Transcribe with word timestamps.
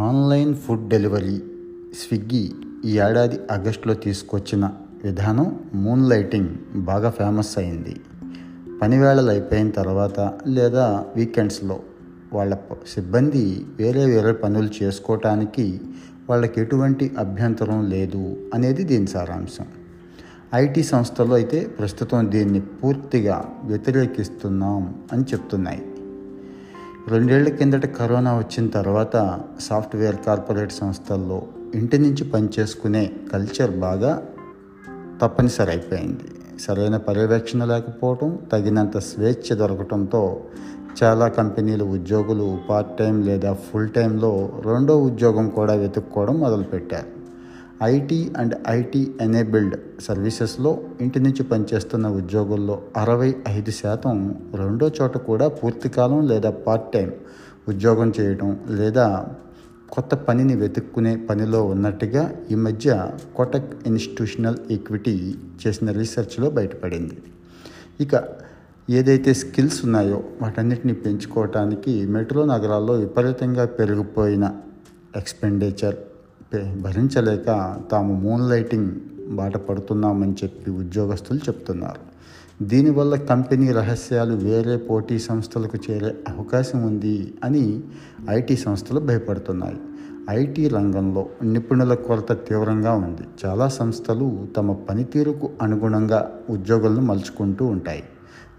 Online 0.00 0.54
food 0.54 0.88
delivery 0.88 1.42
Swiggy 1.94 2.52
ఈ 2.84 2.98
ఏడాది 2.98 3.38
ఆగస్టులో 3.50 3.94
తీసుకొచ్చిన 3.94 4.70
విధానం 5.04 5.60
మూన్ 5.74 6.10
లైటింగ్ 6.10 6.50
బాగా 6.76 7.10
ఫేమస్ 7.10 7.58
అయింది. 7.58 7.96
పనివేళలు 8.82 9.30
అయిపోయిన 9.30 9.70
తర్వాత 9.70 10.32
లేదా 10.46 11.04
వీకెండ్స్లో 11.16 11.80
వాళ్ళ 12.32 12.56
సిబ్బంది 12.94 13.66
వేరే 13.78 14.04
వేరే 14.04 14.32
పనులు 14.32 14.84
చేసుకోవటానికి 14.84 15.80
వాళ్ళకి 16.30 16.60
ఎటువంటి 16.60 17.12
అభ్యంతరం 17.18 17.90
లేదు 17.90 18.36
అనేది 18.54 18.84
దీని 18.84 19.06
సారాంశం. 19.06 19.66
ఐటీ 20.54 20.82
సంస్థలు 20.82 21.34
అయితే 21.34 21.66
ప్రస్తుతం 21.78 22.30
దీన్ని 22.30 22.60
పూర్తిగా 22.60 23.52
వ్యతిరేకిస్తున్నాం 23.64 24.94
అని 25.12 25.22
చెప్తున్నాయి. 25.22 25.82
రెండేళ్ళ 27.08 27.48
కిందట 27.48 27.86
కరోనా 27.86 28.38
వచ్చిన 28.38 28.68
తర్వాత 28.68 29.40
సాఫ్ట్వేర్ 29.60 30.16
కార్పొరేట్ 30.26 30.72
సంస్థల్లో 30.72 31.42
ఇంటి 31.74 31.98
నుంచి 31.98 32.24
పనిచేసుకునే 32.24 33.12
కల్చర్ 33.32 33.70
బాగా 33.70 34.22
తప్పనిసరి 35.22 35.70
అయిపోయింది. 35.70 36.24
సరైన 36.60 36.96
పర్యవేక్షణ 36.96 37.64
లేకపోవడం 37.64 38.38
తగినంత 38.52 38.98
స్వేచ్ఛ 38.98 39.56
దొరకటంతో 39.56 40.40
చాలా 41.02 41.28
కంపెనీలు 41.28 41.84
ఉద్యోగులు 41.84 42.58
పార్ట్ 42.70 42.98
టైం 42.98 43.22
లేదా 43.22 43.52
ఫుల్ 43.52 43.88
టైంలో 43.88 44.50
రెండో 44.64 45.02
ఉద్యోగం 45.02 45.48
కూడా 45.48 45.74
వెతుక్కోవడం 45.74 46.40
మొదలుపెట్టారు. 46.40 47.15
ఐటీ 47.84 48.32
అండ్ 48.36 48.54
ఐటీ 48.68 49.08
ఎనేబుల్డ్ 49.20 49.76
సర్వీసెస్లో 50.00 50.78
ఇంటి 51.00 51.20
నుంచి 51.20 51.42
పనిచేస్తున్న 51.42 52.06
ఉద్యోగుల్లో 52.06 52.82
అరవై 52.96 53.34
ఐదు 53.48 53.70
శాతం 53.70 54.36
రెండో 54.54 54.90
చోట 55.00 55.16
కూడా 55.18 55.48
పూర్తికాలం 55.48 56.28
లేదా 56.28 56.50
పార్ట్ 56.50 56.92
టైం 56.92 57.12
ఉద్యోగం 57.68 58.12
చేయడం 58.20 58.58
లేదా 58.68 59.26
కొత్త 59.90 60.14
పనిని 60.14 60.54
వెతుక్కునే 60.54 61.16
పనిలో 61.16 61.64
ఉన్నట్టుగా 61.64 62.32
ఈ 62.50 62.54
మధ్య 62.54 63.12
కోటక్ 63.36 63.86
ఇన్స్టిట్యూషనల్ 63.86 64.58
ఈక్విటీ 64.70 65.36
చేసిన 65.66 65.90
రీసెర్చ్లో 65.90 66.50
బయటపడింది. 66.50 67.22
ఇక 68.00 68.24
ఏదైతే 68.90 69.34
స్కిల్స్ 69.34 69.84
ఉన్నాయో 69.84 70.24
వాటన్నిటిని 70.42 70.94
పెంచుకోవటానికి 70.94 72.06
మెట్రో 72.06 72.44
నగరాల్లో 72.44 72.94
విపరీతంగా 72.94 73.64
పెరిగిపోయిన 73.64 74.54
ఎక్స్పెండిచర్ 75.16 75.96
భరించలేక 76.64 77.76
తాము 77.92 78.20
మూన్ 78.20 78.50
లైటింగ్ 78.50 78.90
బాట 79.34 79.56
పడుతున్నామని 79.56 80.32
చెప్పి 80.32 80.70
ఉద్యోగస్తులు 80.70 81.38
చెప్తున్నారు. 81.38 82.16
దీనివల్ల 82.64 83.16
కంపెనీ 83.16 83.72
రహస్యాలు 83.72 84.34
వేరే 84.34 84.76
పోటీ 84.76 85.18
సంస్థలకు 85.18 85.78
చేరే 85.90 86.06
అవకాశం 86.06 86.86
ఉంది 86.86 87.34
అని 87.44 87.80
ఐటీ 88.30 88.56
సంస్థలు 88.56 89.00
భయపడుతున్నాయి. 89.00 89.76
ఐటీ 90.30 90.68
రంగంలో 90.68 91.26
నిపుణుల 91.42 91.94
కొరత 91.94 92.32
తీవ్రంగా 92.32 92.92
ఉంది. 92.92 93.22
చాలా 93.44 93.68
సంస్థలు 93.68 94.46
తమ 94.56 94.72
పనితీరుకు 94.72 95.50
అనుగుణంగా 95.62 96.32
ఉద్యోగులను 96.50 97.02
మలుచుకుంటూ 97.02 97.66
ఉంటాయి. 97.66 98.02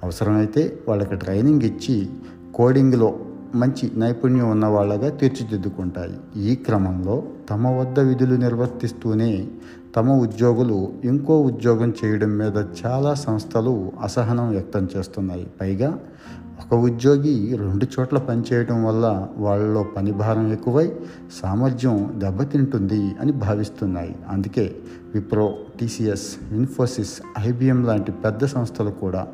అవసరమైతే 0.03 0.79
వాళ్ళకి 0.87 1.15
ట్రైనింగ్ 1.15 1.61
ఇచ్చి 1.61 2.09
కోడింగ్లో 2.55 3.19
మంచి 3.55 3.91
నైపుణ్యం 3.97 4.51
ఉన్న 4.51 4.65
వాళ్ళగా 4.65 5.09
తీర్చిదిద్దుకుంటాయి. 5.09 6.41
ఈ 6.41 6.55
క్రమంలో 6.55 7.23
తమ 7.49 7.67
వద్ద 7.67 7.99
విధులు 7.99 8.35
నిర్వర్తిస్తూనే 8.35 9.47
తమ 9.95 10.11
ఉద్యోగులు 10.11 10.93
ఇంకో 11.03 11.41
ఉద్యోగం 11.41 11.93
చేయడం 12.05 12.37
మీద 12.37 12.65
చాలా 12.85 13.13
సంస్థలు 13.13 13.91
అసహనం 14.03 14.49
వ్యక్తం 14.49 14.89
చేస్తున్నాయి. 14.97 15.47
పైగా 15.61 15.99
ఒక 16.59 16.73
ఉద్యోగి 16.73 17.57
రెండు 17.57 17.85
చోట్ల 17.85 18.17
పనిచేయడం 18.17 18.85
వల్ల 18.85 19.27
వాళ్ళలో 19.37 19.83
పని 19.83 20.11
భారం 20.11 20.51
ఎక్కువై 20.53 20.91
సామర్థ్యం 21.41 22.13
దెబ్బతింటుంది 22.17 23.15
అని 23.21 23.31
భావిస్తున్నాయి. 23.31 24.15
అందుకే 24.29 24.75
విప్రో 25.15 25.55
టీసీఎస్ 25.79 26.37
ఇన్ఫోసిస్ 26.51 27.21
ఐబిఎం 27.39 27.85
లాంటి 27.85 28.11
పెద్ద 28.11 28.45
సంస్థలు 28.45 28.89
కూడా 28.89 29.27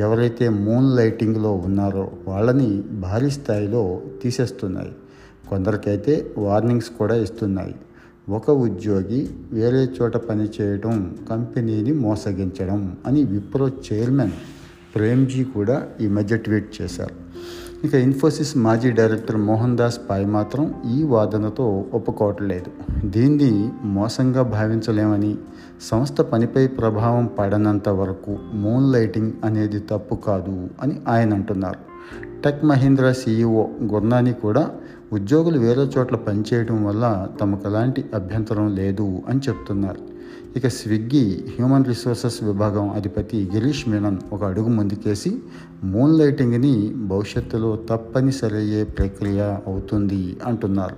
ఎవరైతే 0.00 0.48
మూన్ 0.48 0.96
లైటింగ్లో 0.96 1.52
ఉన్నారో 1.52 2.04
వాళ్ళని 2.28 2.68
భారీ 3.00 3.30
స్థాయిలో 3.30 3.82
తీసేస్తున్నాయి. 4.22 4.92
కొందరికైతే 5.48 6.12
వార్నింగ్స్ 6.38 6.90
కూడా 6.98 7.14
ఇస్తున్నాయి. 7.14 7.74
ఒక 8.28 8.50
ఉద్యోగి 8.50 9.20
వేరే 9.52 9.82
చోట 9.98 10.16
పని 10.16 10.48
చేయడం 10.60 11.16
కంపెనీని 11.30 11.92
మోసగించడం 11.92 12.96
అని 13.06 13.24
విప్రో 13.24 13.66
చైర్మన్ 13.68 14.32
ప్రేమ్జీ 14.94 15.44
కూడా 15.44 15.76
ఈ 16.00 16.06
మధ్య 16.08 16.36
ట్వీట్ 16.36 16.70
చేశారు. 16.82 17.29
ఇక 17.84 17.94
ఇన్ఫోసిస్ 17.94 18.56
మాజీ 18.56 18.90
డైరెక్టర్ 18.90 19.36
మోహన్ 19.36 19.76
దాస్ 19.76 19.98
పాయ్ 20.10 20.26
మాత్రం 20.26 20.74
ఈ 20.90 21.02
వాదనతో 21.02 21.66
ఒప్పుకోవట్లేదు 21.94 22.70
దీన్ని 23.04 23.70
మోసంగా 23.84 24.42
భావించలేమని 24.42 25.36
సంస్థ 25.80 26.20
పనిపై 26.20 26.66
ప్రభావం 26.66 27.26
పడనంత 27.38 27.88
వరకు 27.88 28.38
మూన్ 28.52 28.92
లైటింగ్ 28.92 29.32
అనేది 29.44 29.80
తప్పు 29.90 30.14
కాదు 30.14 30.68
అని 30.82 30.96
ఆయన 31.08 31.34
అంటున్నారు. 31.34 31.89
టెక్ 32.44 32.62
మహీంద్రా 32.64 33.12
సీఈఓ 33.12 33.62
గుర్నాని 33.82 34.32
కూడా 34.42 34.62
ఉద్యోగులు 35.12 35.58
వేరే 35.58 35.84
చోట్ల 35.94 36.16
పనిచేయడం 36.16 36.78
వల్ల 36.84 37.04
తమకు 37.40 37.66
ఎలాంటి 37.66 38.04
అభ్యంతరం 38.14 38.66
లేదు 38.74 39.22
అని 39.28 39.40
చెప్తున్నారు. 39.48 40.02
ఇక 40.56 40.68
స్విగ్గీ 40.68 41.24
హ్యూమన్ 41.54 41.84
రిసోర్సెస్ 41.84 42.38
విభాగం 42.44 42.86
అధిపతి 42.90 43.38
గిరీష్ 43.54 43.88
మీనన్ 43.88 44.18
ఒక 44.32 44.42
అడుగు 44.44 44.68
ముందుకేసి 44.68 45.30
మూన్ 45.84 46.18
లైటింగ్ని 46.18 46.74
భవిష్యత్తులో 47.12 47.78
తప్పనిసరి 47.90 48.56
అయ్యే 48.56 48.84
ప్రక్రియ 48.98 49.40
అవుతుంది 49.66 50.36
అంటున్నారు. 50.46 50.96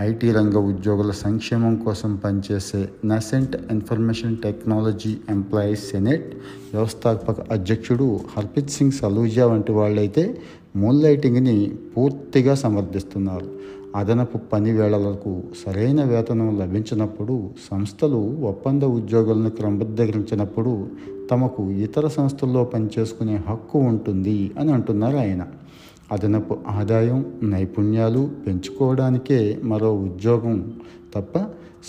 ఐటీ 0.00 0.32
రంగ 0.32 0.56
ఉద్యోగుల 0.70 1.10
సంక్షేమం 1.10 1.74
కోసం 1.76 2.16
పనిచేసే 2.16 2.80
nascent 3.04 3.56
information 3.72 4.36
technology 4.36 5.12
employees 5.28 5.84
senate 5.90 6.28
వ్యవస్థాపక 6.72 7.40
అధ్యక్షుడు 7.52 8.08
హర్పిత్ 8.36 8.70
సింగ్ 8.70 8.92
సలూజా 8.92 9.46
వంటి 9.46 9.72
వాళ్ళైతే 9.72 10.24
మూన్ 10.76 11.02
లైటింగ్ని 11.02 11.72
పూర్తిగా 11.96 12.54
సమర్థిస్తున్నారు 12.54 13.48
అదనపు 13.96 14.38
పని 14.52 14.72
వేళలకు 14.72 15.42
సరైన 15.64 16.04
వేతనం 16.04 16.58
లభించినప్పుడు 16.58 17.50
సంస్థలు 17.70 18.20
ఒప్పంద 18.42 18.82
ఉద్యోగులను 18.82 19.50
క్రమబద్ధీకరించినప్పుడు 19.50 20.86
తమకు 21.30 21.70
ఇతర 21.70 22.08
సంస్థల్లో 22.08 22.64
పనిచేసుకునే 22.64 23.36
హక్కు 23.48 23.78
ఉంటుంది 23.78 24.50
అని 24.58 24.72
అంటున్నారు 24.72 25.16
ఆయన. 25.16 25.46
అదనపు 26.12 26.56
ఆదాయం 26.68 27.20
నైపుణ్యాలు 27.42 28.30
పెంచుకోవడానికే 28.46 29.60
మరో 29.64 29.92
ఉద్యోగం 29.94 30.56
తప్ప 31.14 31.38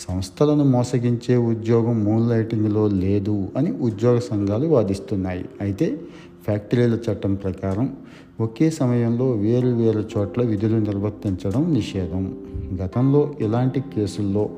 సంస్థలను 0.07 0.63
మోసగించే 0.63 1.35
ఉద్యోగం 1.37 2.03
మూన్ 2.03 2.29
లైటింగ్లో 2.29 2.87
లేదు 2.87 3.47
అని 3.57 3.71
ఉద్యోగ 3.71 4.19
సంఘాలు 4.19 4.67
వాదిస్తున్నాయి. 4.67 5.45
అయితే 5.61 5.97
ఫ్యాక్టరీల 6.45 6.93
చట్టం 6.93 7.35
ప్రకారం 7.35 7.95
ఒకే 8.39 8.69
సమయంలో 8.69 9.31
వేరు 9.31 9.67
వేరు 9.67 10.03
చోట్ల 10.17 10.41
విధులు 10.41 10.75
నిర్వర్తించడం 10.75 11.73
నిషేధం. 11.73 12.37
గతంలో 12.83 13.33
ఇలాంటి 13.41 13.79
కేసుల్లో 13.79 14.49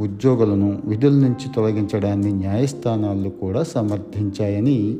ఉద్యోగులను 0.00 0.82
విధుల 0.84 1.12
నుంచి 1.12 1.46
తొలగించడాన్ని 1.56 2.32
న్యాయస్థానాలు 2.32 3.28
కూడా 3.28 3.62
సమర్థించాయని 3.62 4.98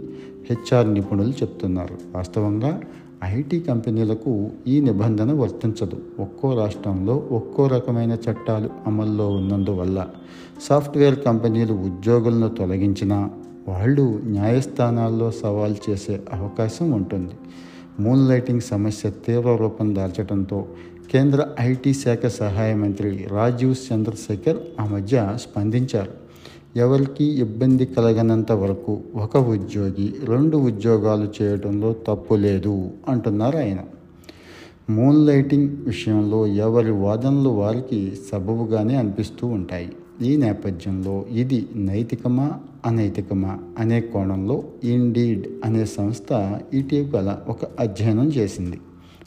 హెచ్ఆర్ 0.51 0.95
నిపుణులు 0.95 1.31
చెప్తున్నారు. 1.31 1.95
వాస్తవంగా 2.15 2.81
ఐటీ 3.25 3.61
కంపెనీలకు 3.61 4.51
ఈ 4.67 4.81
నిబంధన 4.81 5.33
వర్తించదు. 5.33 5.97
ఒక్కో 6.21 6.59
రాష్ట్రంలో 6.59 7.17
ఒక్కో 7.31 7.67
రకమైన 7.67 8.13
చట్టాలు 8.13 8.69
అమల్లో 8.87 9.29
ఉన్నందువల్ల 9.29 10.07
సాఫ్ట్వేర్ 10.63 11.21
కంపెనీలు 11.21 11.73
ఉద్యోగులను 11.73 12.49
తొలగించినా 12.49 13.31
వాళ్ళు 13.69 14.21
న్యాయస్థానాల్లో 14.25 15.31
సవాల్ 15.31 15.77
చేసే 15.91 16.21
అవకాశం 16.33 16.91
ఉంటుంది. 16.91 17.35
మూన్ 18.01 18.29
లైటింగ్ 18.29 18.61
సమస్య 18.61 19.11
తీవ్ర 19.11 19.57
రూపం 19.57 19.95
దాల్చడంతో 19.95 20.67
కేంద్ర 21.13 21.49
ఐటీ 21.61 21.93
శాఖ 21.93 22.27
సహాయ 22.27 22.75
మంత్రి 22.75 23.27
రాజీవ్ 23.31 23.75
చంద్రశేఖర్ 23.93 24.57
ఆ 24.81 24.85
మధ్య 24.87 25.33
స్పందించారు. 25.35 26.13
ఎవరికి 26.77 27.25
ఇబ్బంది 27.25 27.87
కలగనంత 27.87 28.53
వరకు 28.53 29.01
ఒక 29.15 29.37
ఉద్యోగి 29.37 30.15
రెండు 30.25 30.57
ఉద్యోగాలు 30.57 31.43
చేయడంలో 31.43 31.93
తప్పు 31.93 32.35
లేదు 32.35 32.91
అంటున్నారు 33.09 33.57
ఆయన. 33.57 33.79
మూన్ 34.91 35.27
లైటింగ్ 35.27 35.77
విషయంలో 35.77 36.47
ఎవరి 36.47 36.91
వాదనలు 36.91 37.49
వారికి 37.49 38.13
సబబుగానే 38.33 38.95
అనిపిస్తూ 38.95 39.47
ఉంటాయి. 39.47 39.93
ఈ 40.23 40.37
నేపథ్యంలో 40.37 41.25
ఇది 41.31 41.69
నైతికమా 41.77 42.53
అనైతికమా 42.87 43.59
అనే 43.79 44.01
కోణంలో 44.01 44.65
ఇండీడ్ 44.85 45.47
అనే 45.65 45.85
సంస్థ 45.85 46.61
ఇటీవల 46.75 47.39
ఒక 47.49 47.59
అధ్యయనం 47.81 48.29
చేసింది. 48.29 48.81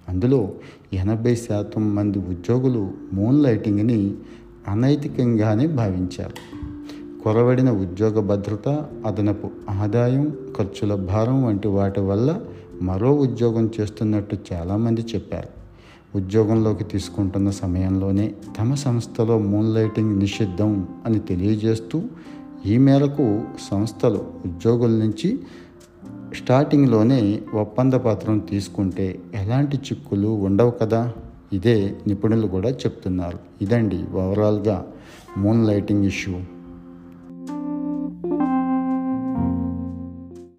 అందులో 0.09 0.49
ఎనభై 0.93 1.35
శాతం 1.35 1.95
మంది 1.95 2.19
ఉద్యోగులు 2.19 2.91
మూన్ 3.13 3.43
లైటింగ్ని 3.43 4.13
అనైతికంగానే 4.67 5.67
భావించారు. 5.67 6.33
కొరవడిన 7.23 7.71
ఉద్యోగ 7.71 8.19
భద్రత 8.19 8.85
అదనపు 9.05 9.49
ఆదాయం 9.69 10.37
ఖర్చుల 10.57 10.95
భారం 10.95 11.43
వంటి 11.43 11.67
వాటి 11.67 11.99
వల్ల 11.99 12.41
మరో 12.81 13.15
ఉద్యోగం 13.15 13.69
చేస్తున్నట్టు 13.81 14.37
చాలామంది 14.53 15.01
చెప్పారు. 15.01 15.56
ఉద్యోగంలోకి 16.17 16.83
తీసుకుంటున్న 16.83 17.49
సమయంలోనే 17.49 18.33
తమ 18.59 18.73
సంస్థలో 18.73 19.39
మూన్ 19.39 19.73
లైటింగ్ 19.75 20.19
నిషిద్ధం 20.19 20.87
అని 21.05 21.19
తెలియజేస్తూ 21.19 22.01
ఈ 22.65 22.77
మేరకు 22.77 23.41
సంస్థలు 23.71 24.25
ఉద్యోగుల 24.45 24.89
నుంచి 24.89 25.39
స్టార్టింగ్లోనే 26.33 27.39
ఒప్పంద 27.53 27.93
పత్రం 27.93 28.39
తీసుకుంటే 28.39 29.19
ఎలాంటి 29.35 29.77
చిక్కులు 29.77 30.27
ఉండవు 30.27 30.71
కదా? 30.71 31.13
ఇదే 31.53 31.95
నిపుణులు 32.07 32.47
కూడా 32.47 32.69
చెప్తున్నారు. 32.69 33.39
ఇదండి 33.61 34.03
ఓవరాల్గా 34.13 34.87
మూన్ 35.37 35.67
లైటింగ్ 35.67 36.05
ఇష్యూ. 36.05 36.56